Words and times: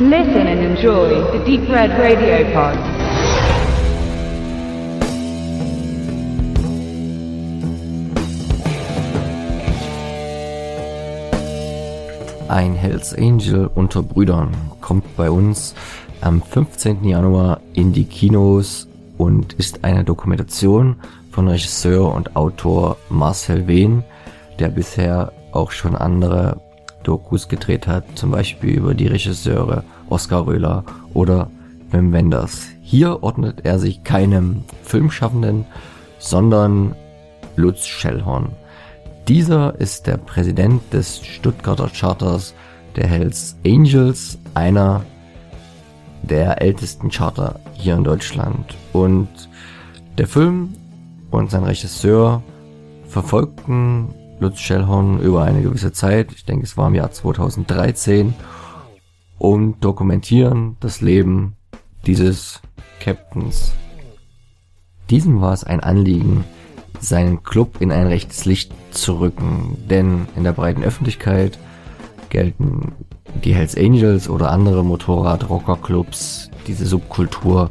Listen 0.00 0.46
and 0.46 0.60
enjoy 0.60 1.08
the 1.32 1.44
Deep 1.44 1.68
Red 1.68 1.90
Radio 1.98 2.44
Pod. 2.52 2.78
Ein 12.48 12.74
Hells 12.74 13.12
Angel 13.12 13.68
unter 13.74 14.04
Brüdern 14.04 14.52
kommt 14.80 15.16
bei 15.16 15.28
uns 15.32 15.74
am 16.20 16.42
15. 16.42 17.02
Januar 17.02 17.60
in 17.72 17.92
die 17.92 18.04
Kinos 18.04 18.86
und 19.16 19.54
ist 19.54 19.82
eine 19.82 20.04
Dokumentation 20.04 20.94
von 21.32 21.48
Regisseur 21.48 22.14
und 22.14 22.36
Autor 22.36 22.98
Marcel 23.08 23.66
Wehn, 23.66 24.04
der 24.60 24.68
bisher 24.68 25.32
auch 25.50 25.72
schon 25.72 25.96
andere 25.96 26.60
Dokus 27.02 27.48
gedreht 27.48 27.86
hat, 27.86 28.04
zum 28.16 28.30
Beispiel 28.30 28.76
über 28.76 28.94
die 28.94 29.06
Regisseure 29.06 29.82
Oskar 30.10 30.46
Röhler 30.46 30.84
oder 31.14 31.50
Wim 31.90 32.12
Wenders. 32.12 32.68
Hier 32.82 33.22
ordnet 33.22 33.64
er 33.64 33.78
sich 33.78 34.04
keinem 34.04 34.64
Filmschaffenden, 34.82 35.66
sondern 36.18 36.94
Lutz 37.56 37.86
Schellhorn. 37.86 38.50
Dieser 39.26 39.78
ist 39.78 40.06
der 40.06 40.16
Präsident 40.16 40.82
des 40.92 41.24
Stuttgarter 41.24 41.88
Charters 41.88 42.54
der 42.96 43.06
Hells 43.06 43.56
Angels, 43.64 44.38
einer 44.54 45.04
der 46.22 46.60
ältesten 46.62 47.10
Charter 47.10 47.60
hier 47.74 47.94
in 47.94 48.04
Deutschland. 48.04 48.74
Und 48.92 49.28
der 50.16 50.26
Film 50.26 50.74
und 51.30 51.50
sein 51.50 51.64
Regisseur 51.64 52.42
verfolgten 53.06 54.14
Lutz 54.40 54.60
Schellhorn 54.60 55.20
über 55.20 55.42
eine 55.42 55.62
gewisse 55.62 55.92
Zeit, 55.92 56.32
ich 56.32 56.44
denke 56.44 56.64
es 56.64 56.76
war 56.76 56.88
im 56.88 56.94
Jahr 56.94 57.10
2013, 57.10 58.34
und 59.38 59.80
dokumentieren 59.80 60.76
das 60.80 61.00
Leben 61.00 61.54
dieses 62.06 62.60
Captains. 63.00 63.72
Diesem 65.10 65.40
war 65.40 65.52
es 65.52 65.64
ein 65.64 65.80
Anliegen, 65.80 66.44
seinen 67.00 67.42
Club 67.42 67.80
in 67.80 67.92
ein 67.92 68.06
rechtes 68.06 68.44
Licht 68.44 68.72
zu 68.90 69.20
rücken, 69.20 69.78
denn 69.88 70.26
in 70.36 70.44
der 70.44 70.52
breiten 70.52 70.82
Öffentlichkeit 70.82 71.58
gelten 72.28 72.92
die 73.44 73.54
Hells 73.54 73.76
Angels 73.76 74.28
oder 74.28 74.50
andere 74.50 74.84
Motorrad-Rocker-Clubs, 74.84 76.50
diese 76.66 76.86
Subkultur, 76.86 77.70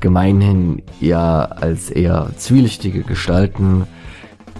gemeinhin 0.00 0.82
ja 1.00 1.44
als 1.44 1.90
eher 1.90 2.30
zwielichtige 2.36 3.02
Gestalten, 3.02 3.86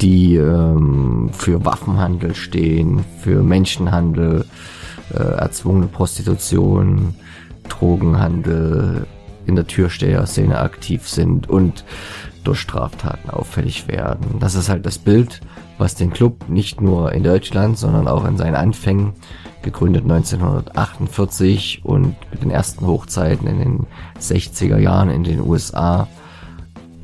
die 0.00 0.36
ähm, 0.36 1.30
für 1.32 1.64
Waffenhandel 1.64 2.34
stehen, 2.34 3.04
für 3.20 3.42
Menschenhandel, 3.42 4.46
äh, 5.12 5.18
erzwungene 5.18 5.86
Prostitution, 5.86 7.14
Drogenhandel, 7.68 9.06
in 9.46 9.56
der 9.56 9.66
Türsteher-Szene 9.66 10.58
aktiv 10.58 11.06
sind 11.06 11.50
und 11.50 11.84
durch 12.44 12.60
Straftaten 12.60 13.28
auffällig 13.28 13.88
werden. 13.88 14.38
Das 14.40 14.54
ist 14.54 14.70
halt 14.70 14.86
das 14.86 14.98
Bild, 14.98 15.40
was 15.76 15.94
den 15.94 16.10
Club 16.10 16.48
nicht 16.48 16.80
nur 16.80 17.12
in 17.12 17.24
Deutschland, 17.24 17.76
sondern 17.76 18.08
auch 18.08 18.24
in 18.24 18.38
seinen 18.38 18.54
Anfängen, 18.54 19.12
gegründet 19.62 20.04
1948 20.04 21.82
und 21.84 22.16
mit 22.30 22.42
den 22.42 22.50
ersten 22.50 22.86
Hochzeiten 22.86 23.46
in 23.46 23.58
den 23.58 23.86
60er 24.18 24.78
Jahren 24.78 25.10
in 25.10 25.24
den 25.24 25.40
USA, 25.40 26.06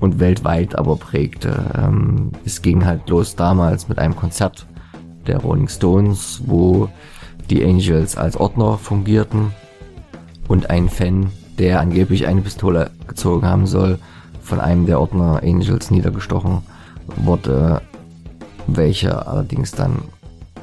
und 0.01 0.19
weltweit 0.19 0.77
aber 0.77 0.97
prägte. 0.97 1.65
Ähm, 1.77 2.33
es 2.45 2.63
ging 2.63 2.85
halt 2.85 3.09
los 3.09 3.37
damals 3.37 3.89
mit 3.89 3.99
einem 3.99 4.17
Konzert 4.17 4.67
der 5.27 5.39
Rolling 5.39 5.69
Stones, 5.69 6.43
wo 6.47 6.89
die 7.51 7.65
Angels 7.65 8.17
als 8.17 8.37
Ordner 8.37 8.79
fungierten 8.79 9.53
und 10.49 10.71
ein 10.71 10.89
Fan, 10.89 11.31
der 11.59 11.81
angeblich 11.81 12.27
eine 12.27 12.41
Pistole 12.41 12.91
gezogen 13.07 13.47
haben 13.47 13.67
soll, 13.67 13.99
von 14.41 14.61
einem 14.61 14.87
der 14.87 15.01
Ordner 15.01 15.43
Angels 15.43 15.91
niedergestochen 15.91 16.63
wurde, 17.17 17.83
welcher 18.67 19.29
allerdings 19.29 19.73
dann 19.73 20.03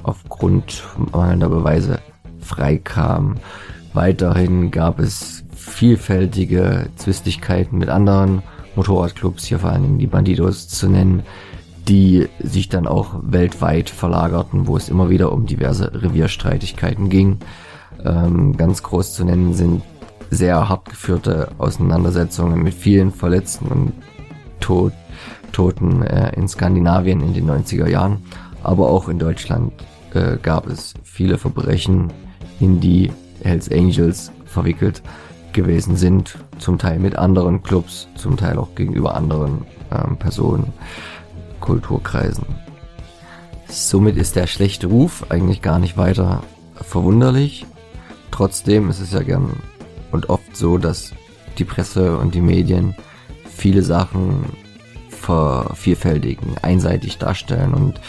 aufgrund 0.04 0.84
mangelnder 1.12 1.50
Beweise 1.50 2.00
freikam. 2.40 3.36
Weiterhin 3.94 4.72
gab 4.72 5.00
es 5.00 5.44
vielfältige 5.54 6.90
Zwistigkeiten 6.96 7.78
mit 7.78 7.90
anderen 7.90 8.42
Motorradclubs, 8.76 9.46
hier 9.46 9.60
vor 9.60 9.72
allen 9.72 9.84
Dingen 9.84 10.00
die 10.00 10.08
Bandidos 10.08 10.70
zu 10.70 10.88
nennen, 10.88 11.24
die 11.88 12.28
sich 12.40 12.70
dann 12.70 12.88
auch 12.88 13.16
weltweit 13.22 13.90
verlagerten, 13.90 14.68
wo 14.68 14.76
es 14.76 14.90
immer 14.90 15.10
wieder 15.10 15.32
um 15.32 15.46
diverse 15.46 15.92
Revierstreitigkeiten 15.94 17.10
ging. 17.10 17.40
Ähm, 18.04 18.58
ganz 18.58 18.84
groß 18.84 19.14
zu 19.14 19.24
nennen 19.24 19.54
sind 19.54 19.82
sehr 20.30 20.68
hart 20.68 20.86
geführte 20.90 21.50
Auseinandersetzungen 21.58 22.62
mit 22.62 22.74
vielen 22.74 23.12
Verletzten 23.12 23.68
und 23.68 23.94
Tod, 24.60 24.92
Toten 25.54 26.02
äh, 26.02 26.36
in 26.36 26.48
Skandinavien 26.48 27.22
in 27.22 27.34
den 27.34 27.50
90er 27.50 27.88
Jahren, 27.88 28.24
aber 28.64 28.90
auch 28.90 29.08
in 29.08 29.20
Deutschland 29.20 29.72
äh, 30.14 30.38
gab 30.42 30.68
es 30.68 30.94
viele 31.04 31.38
Verbrechen, 31.38 32.12
in 32.60 32.80
die 32.82 33.12
Hells 33.44 33.72
Angels 33.72 34.32
verwickelt 34.46 35.02
gewesen 35.54 35.96
sind, 35.96 36.38
zum 36.60 36.78
Teil 36.78 37.00
mit 37.00 37.16
anderen 37.16 37.64
Clubs, 37.64 38.08
zum 38.16 38.36
Teil 38.36 38.58
auch 38.58 38.76
gegenüber 38.76 39.16
anderen 39.16 39.66
ähm, 39.92 40.18
Personen, 40.18 40.74
Kulturkreisen. 41.60 42.46
Somit 43.68 44.18
ist 44.18 44.36
der 44.36 44.48
schlechte 44.48 44.88
Ruf 44.88 45.26
eigentlich 45.30 45.62
gar 45.62 45.80
nicht 45.80 45.98
weiter 45.98 46.44
verwunderlich. 46.76 47.66
Trotzdem 48.32 48.90
ist 48.90 49.00
es 49.00 49.12
ja 49.12 49.22
gern 49.24 49.62
und 50.12 50.30
oft 50.30 50.56
so, 50.56 50.78
dass 50.78 51.14
die 51.58 51.66
Presse 51.66 52.18
und 52.18 52.36
die 52.36 52.42
Medien 52.42 52.96
viele 53.46 53.82
Sachen 53.82 54.46
vervielfältigen, 55.10 56.58
einseitig 56.62 57.18
darstellen 57.18 57.74
und 57.74 58.00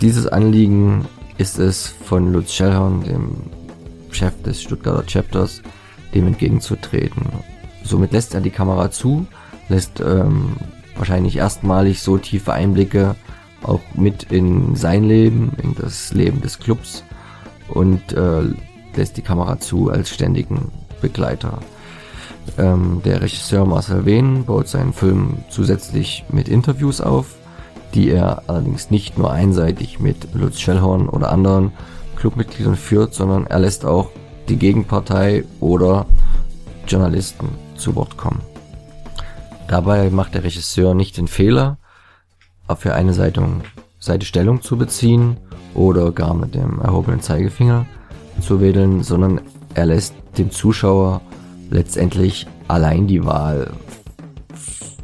dieses 0.00 0.26
Anliegen 0.26 1.06
ist 1.36 1.58
es 1.58 1.86
von 1.86 2.32
Lutz 2.32 2.52
Schellhorn, 2.54 3.02
dem 3.02 3.36
Chef 4.10 4.32
des 4.42 4.62
Stuttgarter 4.62 5.04
Chapters, 5.04 5.62
dem 6.14 6.26
entgegenzutreten. 6.26 7.26
Somit 7.84 8.12
lässt 8.12 8.34
er 8.34 8.40
die 8.40 8.50
Kamera 8.50 8.90
zu, 8.90 9.26
lässt 9.68 10.00
ähm, 10.00 10.56
wahrscheinlich 11.00 11.36
erstmalig 11.36 12.02
so 12.02 12.18
tiefe 12.18 12.52
Einblicke 12.52 13.16
auch 13.62 13.80
mit 13.94 14.24
in 14.24 14.76
sein 14.76 15.02
Leben, 15.04 15.52
in 15.62 15.74
das 15.74 16.12
Leben 16.12 16.42
des 16.42 16.58
Clubs 16.58 17.04
und 17.68 18.12
äh, 18.12 18.42
lässt 18.94 19.16
die 19.16 19.22
Kamera 19.22 19.58
zu 19.58 19.90
als 19.90 20.10
ständigen 20.10 20.70
Begleiter. 21.00 21.58
Ähm, 22.58 23.00
der 23.04 23.22
Regisseur 23.22 23.64
Marcel 23.64 24.04
Wehn 24.04 24.44
baut 24.44 24.68
seinen 24.68 24.92
Film 24.92 25.38
zusätzlich 25.48 26.24
mit 26.30 26.48
Interviews 26.48 27.00
auf, 27.00 27.34
die 27.94 28.10
er 28.10 28.42
allerdings 28.46 28.90
nicht 28.90 29.16
nur 29.16 29.32
einseitig 29.32 30.00
mit 30.00 30.34
Lutz 30.34 30.60
Schellhorn 30.60 31.08
oder 31.08 31.32
anderen 31.32 31.72
Clubmitgliedern 32.16 32.76
führt, 32.76 33.14
sondern 33.14 33.46
er 33.46 33.60
lässt 33.60 33.86
auch 33.86 34.10
die 34.48 34.56
Gegenpartei 34.56 35.44
oder 35.60 36.04
Journalisten 36.86 37.48
zu 37.76 37.94
Wort 37.94 38.18
kommen. 38.18 38.49
Dabei 39.70 40.10
macht 40.10 40.34
der 40.34 40.42
Regisseur 40.42 40.94
nicht 40.94 41.16
den 41.16 41.28
Fehler, 41.28 41.78
für 42.76 42.92
eine 42.92 43.14
Seite, 43.14 43.40
Seite 44.00 44.26
Stellung 44.26 44.62
zu 44.62 44.76
beziehen 44.76 45.36
oder 45.74 46.10
gar 46.10 46.34
mit 46.34 46.56
dem 46.56 46.80
erhobenen 46.80 47.20
Zeigefinger 47.20 47.86
zu 48.40 48.60
wedeln, 48.60 49.04
sondern 49.04 49.40
er 49.74 49.86
lässt 49.86 50.14
dem 50.38 50.50
Zuschauer 50.50 51.20
letztendlich 51.70 52.48
allein 52.66 53.06
die 53.06 53.24
Wahl, 53.24 53.70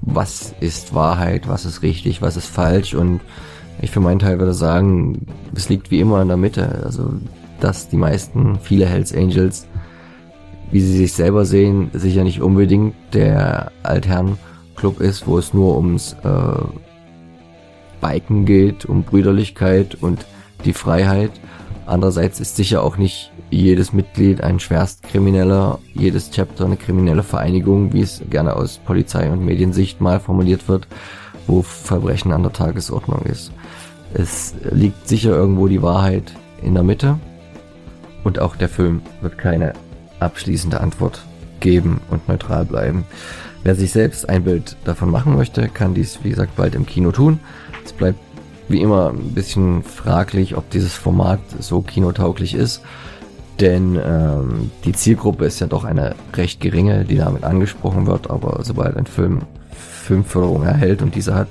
was 0.01 0.53
ist 0.59 0.93
Wahrheit, 0.97 1.47
was 1.47 1.65
ist 1.65 1.83
richtig, 1.83 2.21
was 2.21 2.37
ist 2.37 2.49
falsch 2.49 2.93
und 2.93 3.21
ich 3.81 3.93
für 3.93 4.01
meinen 4.01 4.19
Teil 4.19 4.41
würde 4.41 4.55
sagen, 4.55 5.29
es 5.55 5.69
liegt 5.69 5.93
wie 5.93 6.01
immer 6.01 6.21
in 6.23 6.29
der 6.29 6.37
Mitte. 6.37 6.83
Also 6.85 7.13
dass 7.61 7.89
die 7.89 7.97
meisten, 7.97 8.59
viele 8.61 8.87
Hells 8.87 9.15
Angels, 9.15 9.69
wie 10.73 10.81
sie 10.81 10.97
sich 10.97 11.13
selber 11.13 11.45
sehen, 11.45 11.91
sicher 11.93 12.25
nicht 12.25 12.41
unbedingt 12.41 12.97
der 13.13 13.71
Altherren-Club 14.77 15.01
ist, 15.01 15.27
wo 15.27 15.39
es 15.39 15.55
nur 15.55 15.77
ums 15.77 16.15
äh, 16.25 16.65
Biken 18.01 18.45
geht, 18.45 18.85
um 18.85 19.03
Brüderlichkeit 19.03 19.97
und 20.01 20.27
die 20.65 20.73
Freiheit. 20.73 21.33
Andererseits 21.87 22.41
ist 22.41 22.57
sicher 22.57 22.83
auch 22.83 22.97
nicht 22.97 23.33
jedes 23.51 23.93
Mitglied 23.93 24.41
ein 24.41 24.59
Schwerstkrimineller, 24.59 25.79
jedes 25.95 26.31
Chapter 26.31 26.65
eine 26.65 26.77
kriminelle 26.77 27.23
Vereinigung, 27.23 27.93
wie 27.93 28.03
es 28.03 28.23
gerne 28.29 28.57
aus 28.57 28.79
Polizei- 28.79 29.31
und 29.31 29.45
Mediensicht 29.45 30.01
mal 30.01 30.19
formuliert 30.19 30.69
wird, 30.69 30.89
wo 31.47 31.63
Verbrechen 31.63 32.33
an 32.33 32.43
der 32.43 32.53
Tagesordnung 32.53 33.23
ist. 33.23 33.53
Es 34.15 34.55
liegt 34.73 35.09
sicher 35.09 35.31
irgendwo 35.31 35.69
die 35.69 35.83
Wahrheit 35.83 36.33
in 36.63 36.75
der 36.75 36.83
Mitte. 36.83 37.19
Und 38.25 38.41
auch 38.41 38.57
der 38.57 38.69
Film 38.69 39.03
wird 39.21 39.39
keine 39.39 39.75
abschließende 40.19 40.81
Antwort 40.81 41.25
geben 41.61 42.01
und 42.11 42.29
neutral 42.29 42.65
bleiben. 42.65 43.05
Wer 43.67 43.75
sich 43.75 43.91
selbst 43.91 44.29
ein 44.29 44.45
Bild 44.45 44.77
davon 44.85 45.11
machen 45.11 45.35
möchte, 45.35 45.69
kann 45.69 45.93
dies, 45.93 46.21
wie 46.23 46.31
gesagt, 46.31 46.55
bald 46.55 46.77
im 46.77 46.87
Kino 46.87 47.11
tun. 47.11 47.41
Es 47.85 47.93
bleibt 47.93 48.21
wie 48.69 48.81
immer 48.81 49.09
ein 49.09 49.35
bisschen 49.35 49.83
fraglich, 49.83 50.57
ob 50.57 50.71
dieses 50.71 50.95
Format 50.95 51.41
so 51.59 51.81
kinotauglich 51.81 52.55
ist. 52.55 52.83
Denn 53.59 54.01
ähm, 54.01 54.71
die 54.85 54.93
Zielgruppe 54.93 55.47
ist 55.47 55.59
ja 55.59 55.67
doch 55.67 55.83
eine 55.83 56.15
recht 56.35 56.61
geringe, 56.61 57.05
die 57.05 57.17
damit 57.17 57.43
angesprochen 57.43 58.07
wird, 58.07 58.31
aber 58.31 58.61
sobald 58.63 58.97
ein 58.97 59.07
Film 59.07 59.41
Filmförderung 59.73 60.63
erhält 60.63 61.03
und 61.03 61.17
diese 61.17 61.35
hat 61.35 61.49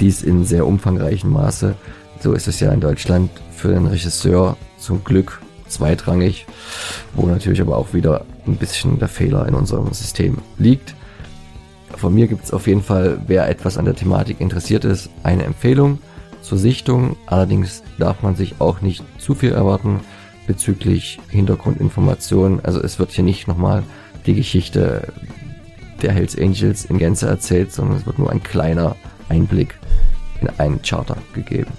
dies 0.00 0.22
in 0.22 0.46
sehr 0.46 0.66
umfangreichem 0.66 1.30
Maße, 1.30 1.74
so 2.20 2.32
ist 2.32 2.48
es 2.48 2.60
ja 2.60 2.72
in 2.72 2.80
Deutschland 2.80 3.30
für 3.54 3.74
den 3.74 3.88
Regisseur 3.88 4.56
zum 4.78 5.04
Glück 5.04 5.42
zweitrangig, 5.68 6.46
wo 7.12 7.26
natürlich 7.26 7.60
aber 7.60 7.76
auch 7.76 7.92
wieder 7.92 8.24
ein 8.46 8.56
bisschen 8.56 8.98
der 8.98 9.08
Fehler 9.08 9.46
in 9.46 9.54
unserem 9.54 9.92
System 9.92 10.38
liegt. 10.56 10.94
Von 12.02 12.14
mir 12.14 12.26
gibt 12.26 12.42
es 12.42 12.52
auf 12.52 12.66
jeden 12.66 12.82
Fall, 12.82 13.20
wer 13.28 13.48
etwas 13.48 13.78
an 13.78 13.84
der 13.84 13.94
Thematik 13.94 14.40
interessiert 14.40 14.84
ist, 14.84 15.08
eine 15.22 15.44
Empfehlung 15.44 16.00
zur 16.40 16.58
Sichtung. 16.58 17.16
Allerdings 17.26 17.84
darf 17.96 18.24
man 18.24 18.34
sich 18.34 18.56
auch 18.58 18.80
nicht 18.80 19.04
zu 19.20 19.36
viel 19.36 19.52
erwarten 19.52 20.00
bezüglich 20.48 21.20
Hintergrundinformationen. 21.28 22.58
Also 22.64 22.82
es 22.82 22.98
wird 22.98 23.12
hier 23.12 23.22
nicht 23.22 23.46
nochmal 23.46 23.84
die 24.26 24.34
Geschichte 24.34 25.12
der 26.02 26.10
Hells 26.10 26.36
Angels 26.36 26.86
in 26.86 26.98
Gänze 26.98 27.28
erzählt, 27.28 27.70
sondern 27.70 27.98
es 27.98 28.04
wird 28.04 28.18
nur 28.18 28.32
ein 28.32 28.42
kleiner 28.42 28.96
Einblick 29.28 29.78
in 30.40 30.48
einen 30.58 30.82
Charter 30.82 31.18
gegeben. 31.34 31.70